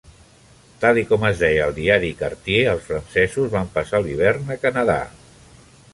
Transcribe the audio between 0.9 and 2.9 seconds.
i com es deia al diari Cartier, els